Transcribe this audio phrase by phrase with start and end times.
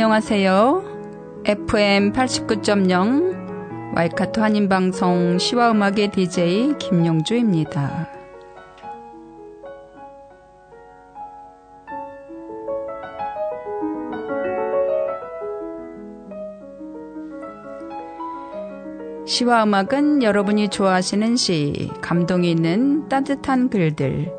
[0.00, 1.42] 안녕하세요.
[1.44, 8.08] FM 89.0 와이카토 한인방송 시와음악의 DJ 김용주입니다.
[19.26, 24.32] 시와 음악은 여러분이 좋아하시는 시, 감동이 있는 따뜻한 글들,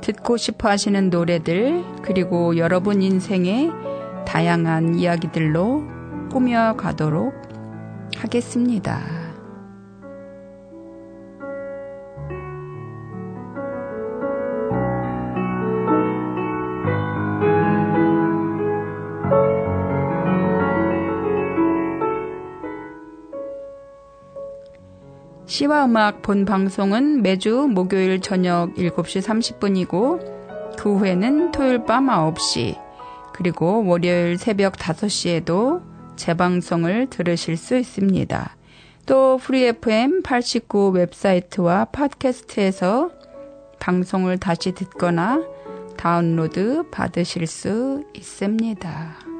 [0.00, 3.91] 듣고 싶어 하시는 노래들, 그리고 여러분 인생의
[4.24, 5.82] 다양한 이야기들로
[6.30, 7.34] 꾸며가도록
[8.16, 9.22] 하겠습니다.
[25.52, 32.81] 시와 음악 본 방송은 매주 목요일 저녁 7시 30분이고 그 후에는 토요일 밤 9시
[33.32, 35.82] 그리고 월요일 새벽 5시에도
[36.16, 38.56] 재방송을 들으실 수 있습니다.
[39.06, 43.10] 또 프리 FM 89 웹사이트와 팟캐스트에서
[43.80, 45.42] 방송을 다시 듣거나
[45.96, 49.31] 다운로드 받으실 수 있습니다.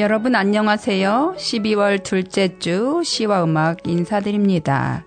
[0.00, 1.34] 여러분 안녕하세요.
[1.36, 5.04] 12월 둘째 주 시와 음악 인사드립니다.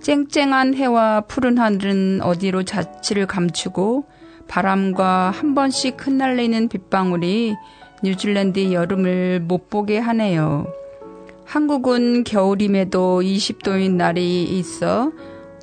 [0.00, 4.04] 쨍쨍한 해와 푸른 하늘은 어디로 자취를 감추고
[4.46, 7.56] 바람과 한 번씩 흩날리는 빗방울이
[8.04, 10.68] 뉴질랜드 여름을 못 보게 하네요.
[11.44, 15.10] 한국은 겨울임에도 20도인 날이 있어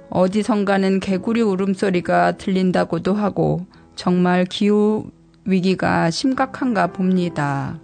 [0.10, 3.66] 어디선가는 개구리 울음소리가 들린다고도 하고
[3.96, 5.10] 정말 기후
[5.46, 7.80] 위기가 심각한가 봅니다.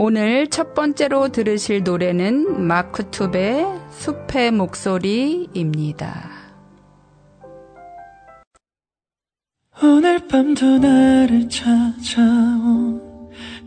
[0.00, 6.30] 오늘 첫 번째로 들으실 노래는 마크 툽의 숲의 목소리입니다.
[9.82, 13.02] 오늘 밤도 나를 찾아온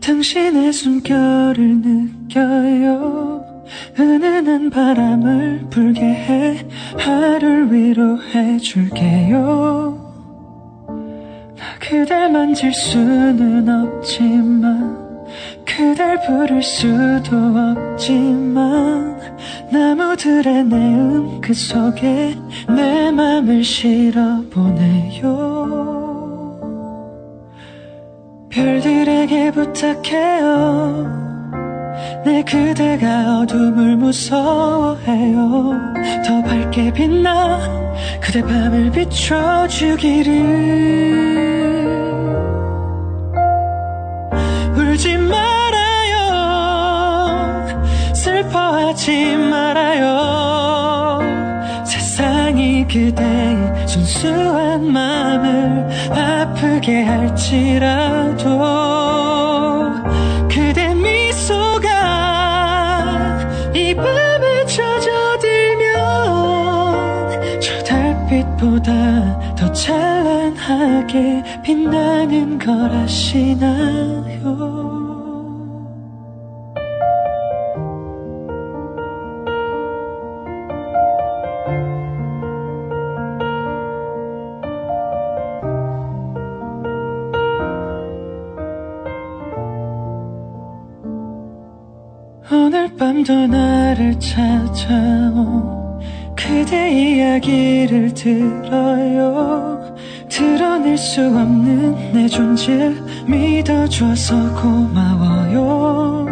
[0.00, 3.44] 당신의 숨결을 느껴요
[3.98, 6.66] 은은한 바람을 불게 해
[6.98, 9.98] 하루를 위로해 줄게요
[10.88, 15.01] 나 그댈 만질 수는 없지만
[15.74, 19.18] 그댈 부를 수도 없지만
[19.70, 22.36] 나무들의 내음 그 속에
[22.68, 25.32] 내 맘을 실어보내요.
[28.50, 31.22] 별들에게 부탁해요.
[32.26, 35.72] 내 그대가 어둠을 무서워해요.
[36.26, 37.58] 더 밝게 빛나
[38.20, 40.32] 그대 밤을 비춰주기를
[48.92, 51.18] 하지 말아요
[51.82, 58.42] 세상이 그대의 순수한 마음을 아프게 할지라도
[60.46, 61.88] 그대 미소가
[63.74, 65.90] 이 밤에 젖어들면
[67.62, 74.71] 저 달빛보다 더 찬란하게 빛나는 걸 아시나요?
[92.98, 96.00] 밤도 나를 찾아온
[96.36, 99.96] 그대 이야기를 들어요.
[100.28, 102.94] 드러낼 수 없는 내 존재
[103.26, 106.26] 믿어줘서 고마워요.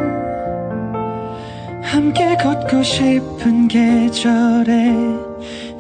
[1.83, 4.95] 함께 걷고 싶은 계절에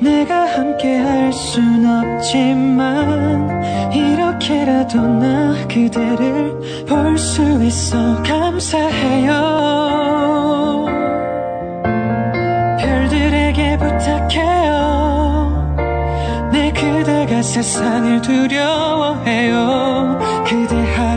[0.00, 9.89] 내가 함께 할 순 없지만 이렇게라도 나 그대를 볼 수 있어 감사해요
[17.50, 20.20] 세상을 두려워해요.
[20.46, 21.09] 그대 하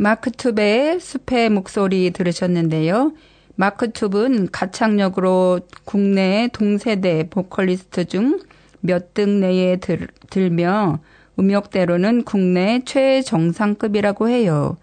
[0.00, 3.12] 마크 툽의 숲의 목소리 들으셨는데요.
[3.54, 8.40] 마크 툽은 가창력으로 국내 동세대 보컬리스트 중
[8.82, 11.00] 몇 등 내에 들, 들며
[11.38, 14.78] 음역대로는 국내 최정상급이라고 해요.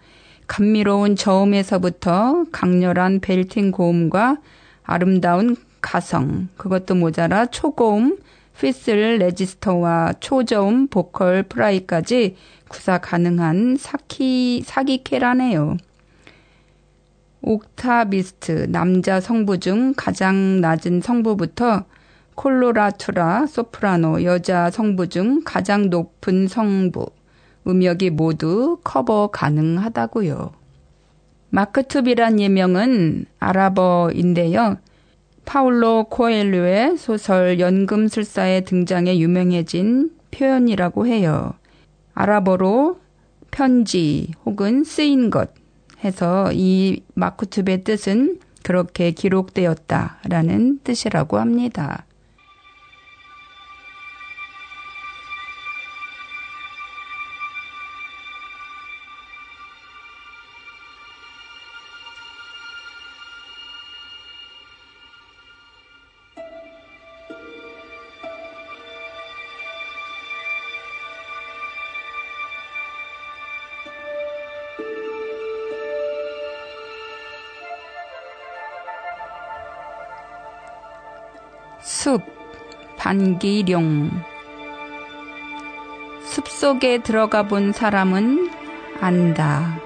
[0.46, 4.36] 감미로운 저음에서부터 강렬한 belting 고음과
[4.84, 8.18] 아름다운 가성, 그것도 모자라 초고음,
[8.58, 12.34] 피슬 레지스터와 초저음 vocal fry까지
[12.68, 15.76] 구사 가능한 사키, 사기캐라네요.
[17.40, 21.84] 옥타비스트, 남자 성부 중 가장 낮은 성부부터
[22.34, 27.06] 콜로라투라, 소프라노, 여자 성부 중 가장 높은 성부,
[27.68, 30.50] 음역이 모두 커버 가능하다고요.
[31.50, 34.78] 마크투비란 예명은 아랍어인데요.
[35.48, 41.54] 파울로 코엘류의 소설 연금술사에 등장해 유명해진 표현이라고 해요.
[42.12, 43.00] 아랍어로
[43.50, 45.54] 편지 혹은 쓰인 것
[46.04, 52.04] 해서 이 마쿠투베 뜻은 그렇게 기록되었다라는 뜻이라고 합니다.
[81.80, 82.22] 숲,
[82.96, 84.10] 반기룡.
[86.22, 88.50] 숲 속에 들어가 본 사람은
[89.00, 89.78] 안다.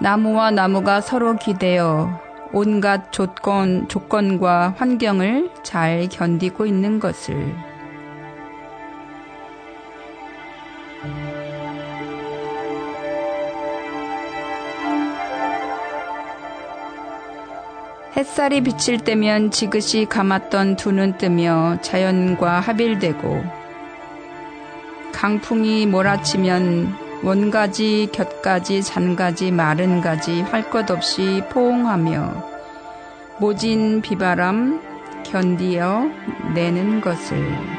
[0.00, 2.20] 나무와 나무가 서로 기대어
[2.52, 7.71] 온갖 조건, 조건과 환경을 잘 견디고 있는 것을.
[18.22, 23.42] 햇살이 비칠 때면 지그시 감았던 두 눈 뜨며 자연과 합일되고
[25.10, 32.44] 강풍이 몰아치면 원가지, 곁가지, 잔가지, 마른 가지 할 것 없이 포옹하며
[33.40, 34.80] 모진 비바람
[35.24, 36.04] 견디어
[36.54, 37.71] 내는 것을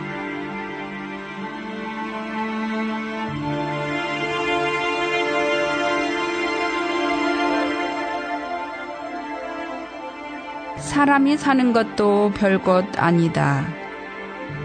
[10.94, 13.66] 사람이 사는 것도 별것 아니다.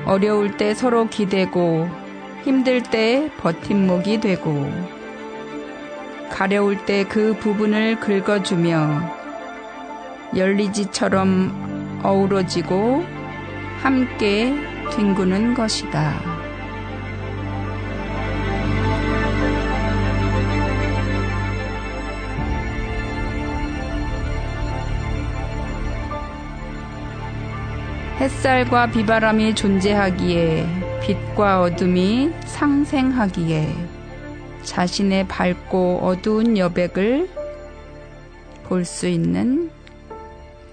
[0.05, 1.89] 어려울 때 서로 기대고
[2.45, 4.71] 힘들 때 버팀목이 되고
[6.29, 9.01] 가려울 때 그 부분을 긁어주며
[10.37, 13.03] 열리지처럼 어우러지고
[13.81, 14.53] 함께
[14.91, 16.38] 뒹구는 것이다.
[28.21, 30.67] 햇살과 비바람이 존재하기에
[31.03, 33.73] 빛과 어둠이 상생하기에
[34.65, 37.29] 자신의 밝고 어두운 여백을
[38.65, 39.71] 볼 수 있는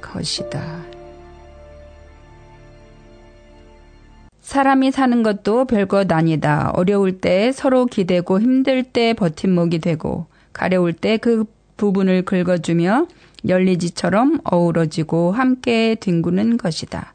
[0.01, 0.83] 것이다.
[4.41, 6.71] 사람이 사는 것도 별것 아니다.
[6.73, 11.45] 어려울 때 서로 기대고 힘들 때 버팀목이 되고 가려울 때 그
[11.77, 13.07] 부분을 긁어주며
[13.47, 17.14] 열리지처럼 어우러지고 함께 뒹구는 것이다.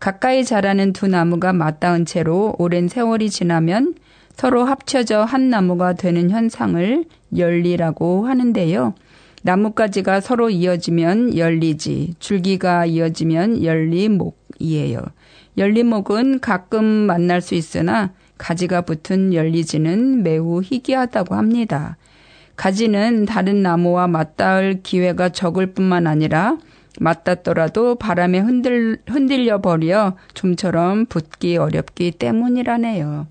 [0.00, 3.94] 가까이 자라는 두 나무가 맞닿은 채로 오랜 세월이 지나면
[4.34, 7.04] 서로 합쳐져 한 나무가 되는 현상을
[7.36, 8.94] 열리라고 하는데요.
[9.42, 15.00] 나뭇가지가 서로 이어지면 열리지, 줄기가 이어지면 열리목이에요.
[15.56, 21.96] 열리목은 가끔 만날 수 있으나 가지가 붙은 열리지는 매우 희귀하다고 합니다.
[22.54, 26.58] 가지는 다른 나무와 맞닿을 기회가 적을 뿐만 아니라
[27.00, 33.26] 맞닿더라도 바람에 흔들, 흔들려 버려 좀처럼 붙기 어렵기 때문이라네요.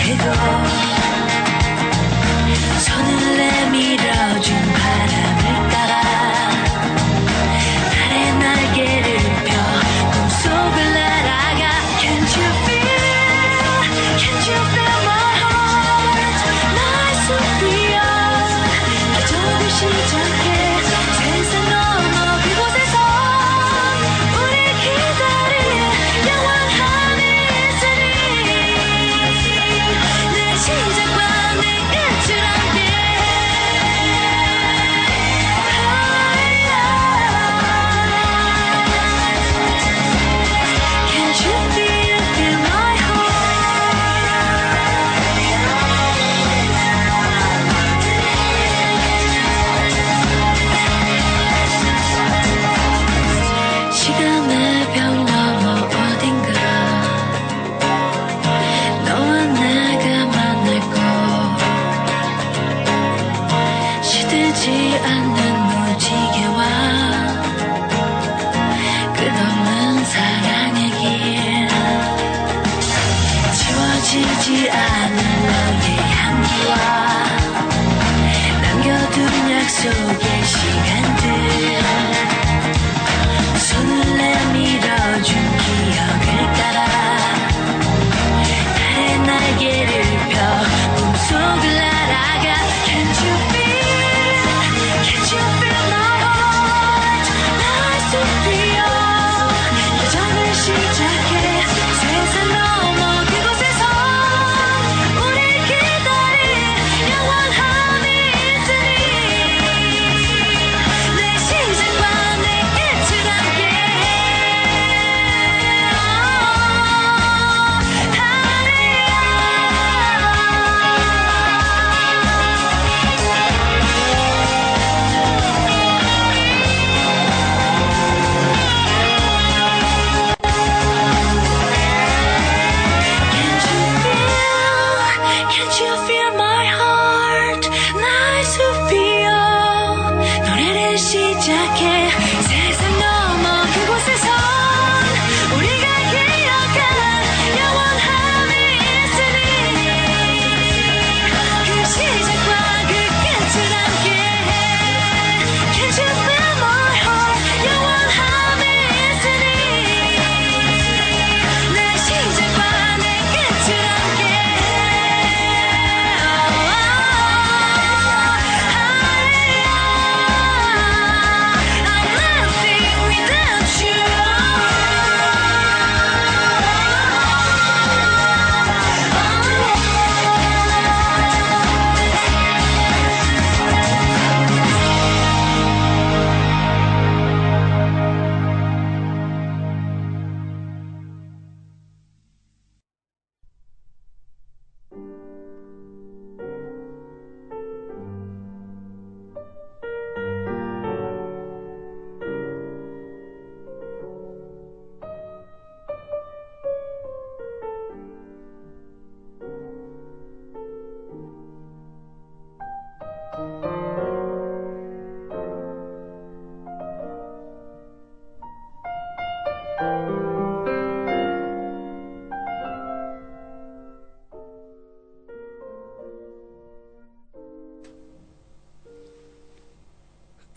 [0.00, 0.24] 해도
[2.78, 3.51] 손을 내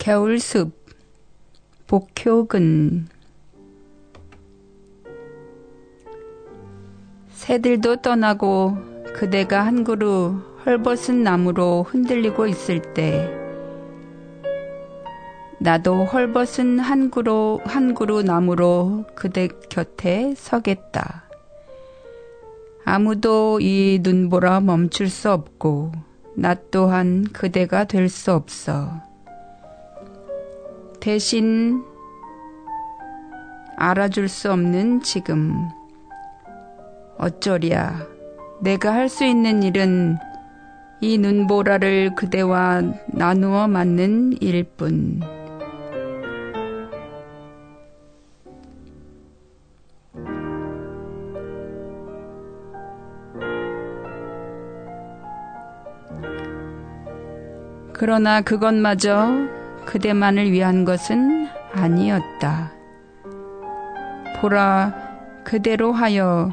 [0.06, 0.70] 겨울숲
[1.88, 3.08] 복효근
[7.32, 8.76] 새들도 떠나고
[9.14, 13.28] 그대가 한 그루 헐벗은 나무로 흔들리고 있을 때
[15.58, 21.24] 나도 헐벗은 한 그루 한 그루 나무로 그대 곁에 서겠다.
[22.84, 25.90] 아무도 이 눈보라 멈출 수 없고
[26.36, 29.05] 나 또한 그대가 될 수 없어.
[31.06, 31.84] 대신
[33.76, 35.54] 알아줄 수 없는 지금.
[37.16, 38.04] 어쩌랴.
[38.60, 40.16] 내가 할 수 있는 일은
[41.00, 45.20] 이 눈보라를 그대와 나누어 맞는 일뿐.
[57.92, 59.55] 그러나 그것마저
[59.86, 62.72] 그대만을 위한 것은 아니었다.
[64.40, 64.92] 보라,
[65.44, 66.52] 그대로 하여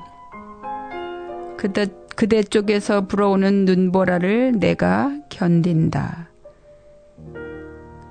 [1.58, 6.30] 그대, 그대 쪽에서 불어오는 눈보라를 내가 견딘다.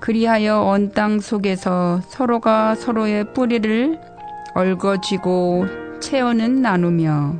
[0.00, 4.00] 그리하여 언 땅 속에서 서로가 서로의 뿌리를
[4.54, 7.36] 얽어쥐고 채원은 나누며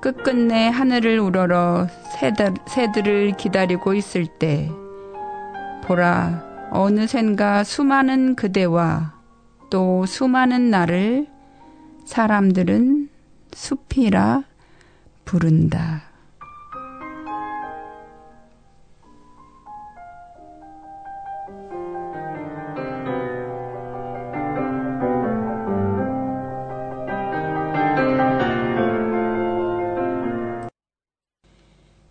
[0.00, 4.70] 끝끝내 하늘을 우러러 새들, 새들을 기다리고 있을 때
[5.82, 9.14] 보라, 어느샌가 수많은 그대와
[9.70, 11.26] 또 수많은 나를
[12.04, 13.08] 사람들은
[13.52, 14.44] 숲이라
[15.24, 16.02] 부른다.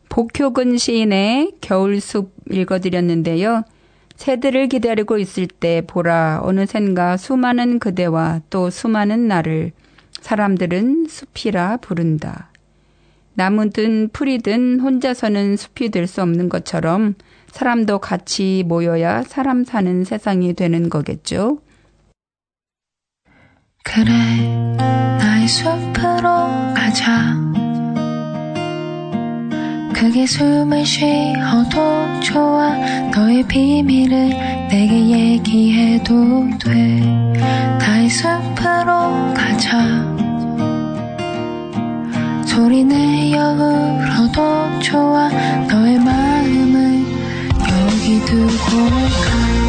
[0.10, 3.64] 복효근 시인의 겨울숲 읽어드렸는데요.
[4.16, 9.72] 새들을 기다리고 있을 때 보라 어느샌가 수많은 그대와 또 수많은 나를
[10.22, 12.50] 사람들은 숲이라 부른다.
[13.36, 17.16] 나무든 풀이든 혼자서는 숲이 될 수 없는 것처럼
[17.48, 21.60] 사람도 같이 모여야 사람 사는 세상이 되는 거겠죠.
[23.84, 24.12] 그래,
[24.78, 27.45] 나의 숲으로 가자.
[30.06, 32.76] 크게 숨을 쉬어도 좋아.
[33.10, 34.30] 너의 비밀을
[34.70, 37.02] 내게 얘기해도 돼.
[37.82, 40.06] 다이 숲으로 가자.
[42.46, 45.28] 소리 내어 울어도 좋아.
[45.72, 47.04] 너의 마음을
[47.68, 49.65] 여기 두고 가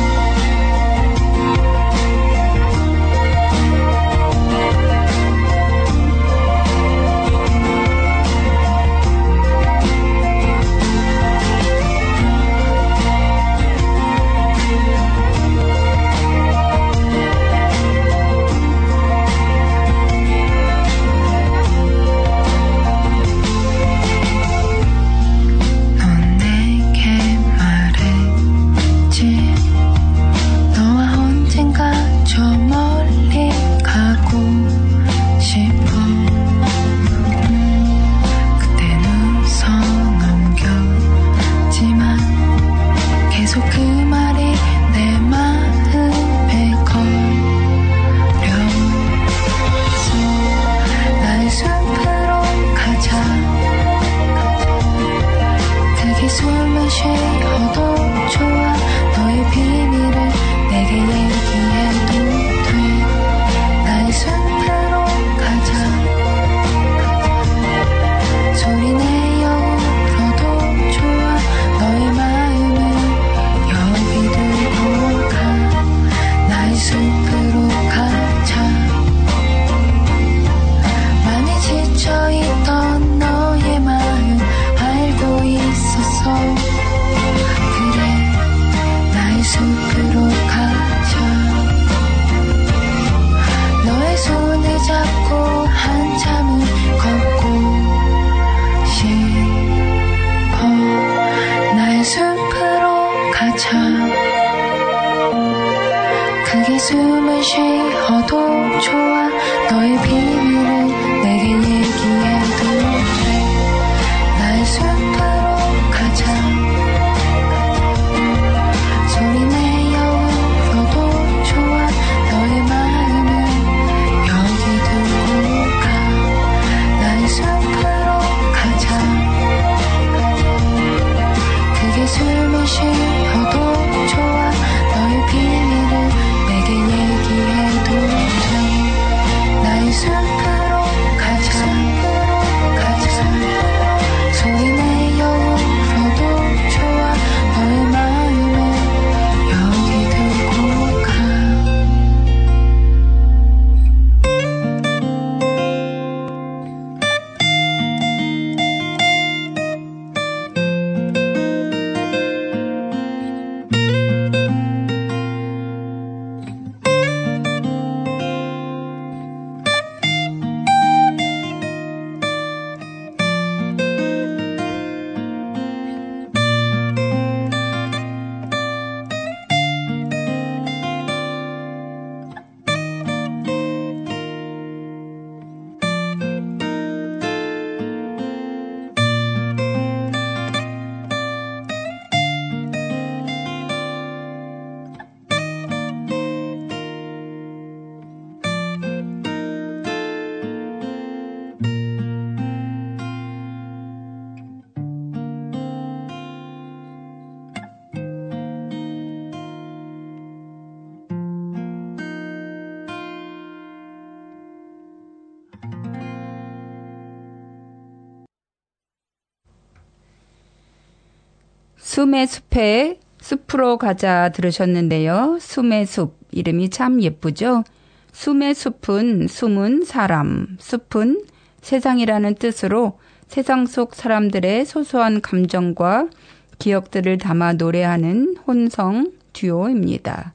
[221.97, 225.39] 숨의 숲에 숲으로 가자 들으셨는데요.
[225.41, 227.65] 숨의 숲 이름이 참 예쁘죠?
[228.13, 231.23] 숨의 숲은 숨은 사람, 숲은
[231.63, 236.11] 세상이라는 뜻으로 세상 속 사람들의 소소한 감정과
[236.59, 240.35] 기억들을 담아 노래하는 혼성 듀오입니다.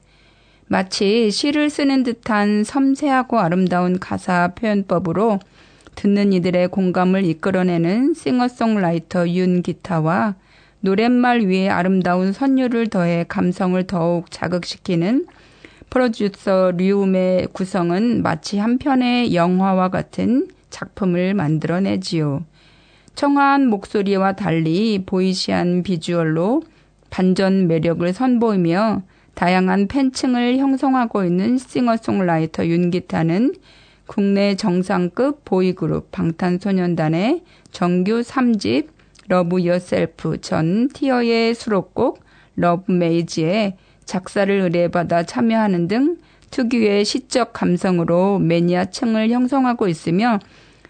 [0.65, 5.37] 마치 시를 쓰는 듯한 섬세하고 아름다운 가사 표현법으로
[5.93, 10.33] 듣는 이들의 공감을 이끌어내는 싱어송라이터 윤 기타와
[10.81, 15.27] 노랫말 위에 아름다운 선율을 더해 감성을 더욱 자극시키는
[15.89, 22.43] 프로듀서 류움의 구성은 마치 한 편의 영화와 같은 작품을 만들어내지요.
[23.13, 26.63] 청아한 목소리와 달리 보이시한 비주얼로
[27.09, 29.03] 반전 매력을 선보이며
[29.35, 33.53] 다양한 팬층을 형성하고 있는 싱어송라이터 윤기타는
[34.07, 38.87] 국내 정상급 보이그룹 방탄소년단의 정규 3집
[39.31, 42.21] Love Yourself 전 Tear의 수록곡
[42.57, 46.17] Love Maze에 작사를 의뢰받아 참여하는 등
[46.49, 50.37] 특유의 시적 감성으로 매니아층을 형성하고 있으며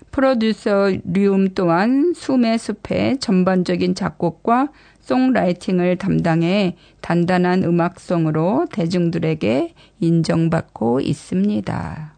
[0.10, 4.70] 프로듀서 류음 또한 숨의 숲의 전반적인 작곡과
[5.02, 12.16] songwriting을 담당해 단단한 음악성으로 대중들에게 인정받고 있습니다.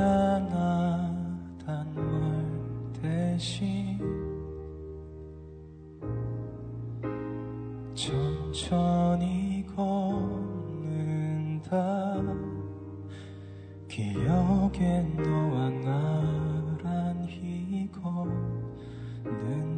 [0.00, 2.02] 미안하단 말
[3.02, 4.00] 대신
[7.94, 11.68] 천천히 걷는다.
[13.88, 19.69] 기억에 너와 나란히 걷는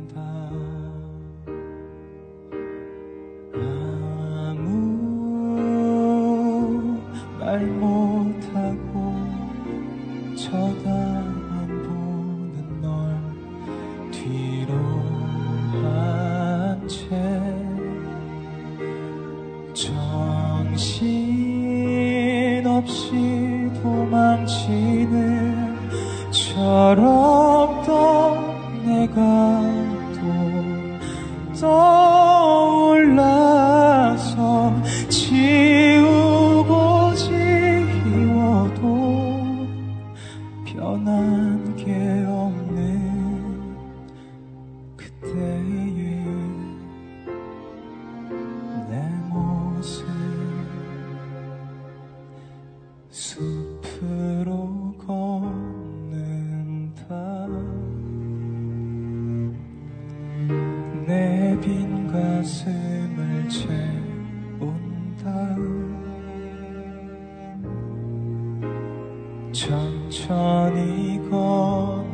[70.62, 72.12] 천천히 걷는다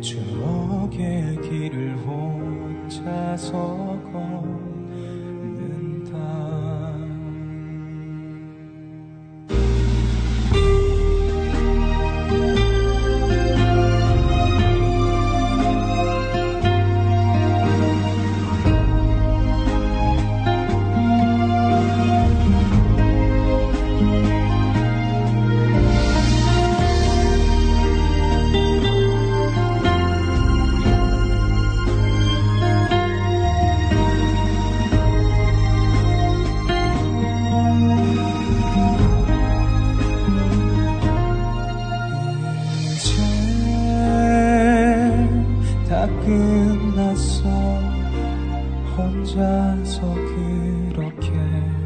[0.00, 3.81] 추억의 길을 혼자서
[48.96, 51.81] 혼자서 그렇게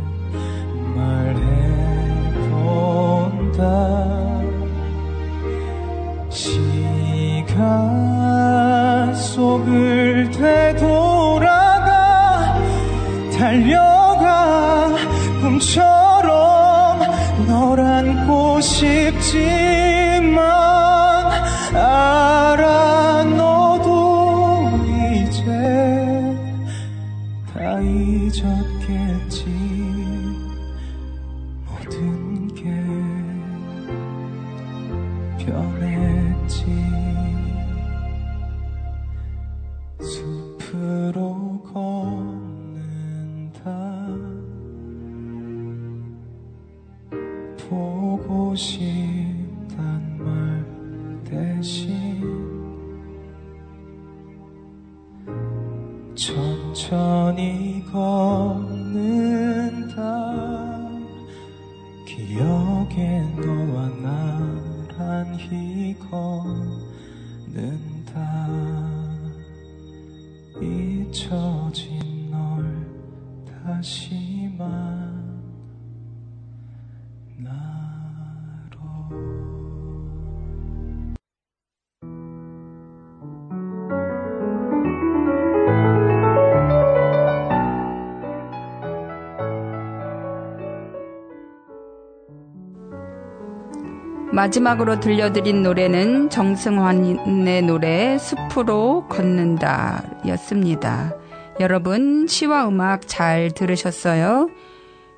[51.67, 51.91] 다시
[56.15, 59.19] 천천히 걷는다
[62.07, 63.89] 기억에 너와
[64.97, 66.76] 나란히 걷
[94.47, 101.15] 마지막으로 들려드린 노래는 정승환의 노래 숲으로 걷는다 였습니다.
[101.59, 104.51] 여러분, 시와 음악 잘 들으셨어요?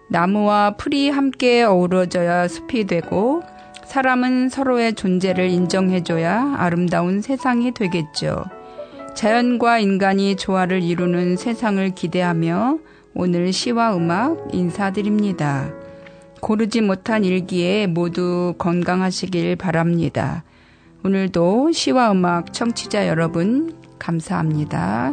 [0.09, 3.43] 나무와 풀이 함께 어우러져야 숲이 되고,
[3.85, 8.45] 사람은 서로의 존재를 인정해줘야 아름다운 세상이 되겠죠.
[9.15, 12.79] 자연과 인간이 조화를 이루는 세상을 기대하며
[13.15, 15.71] 오늘 시와 음악 인사드립니다.
[16.41, 20.45] 고르지 못한 일기에 모두 건강하시길 바랍니다.
[21.05, 25.13] 오늘도 시와 음악 청취자 여러분, 감사합니다.